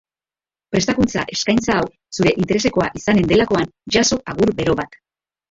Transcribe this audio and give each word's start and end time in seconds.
Prestakuntza 0.75 1.25
eskaintza 1.35 1.75
hau 1.81 1.83
zure 2.19 2.33
interesekoa 2.45 2.89
izanen 3.01 3.29
delakoan, 3.35 3.71
jaso 3.99 4.21
agur 4.35 4.55
bero 4.63 4.79
bat. 4.83 5.01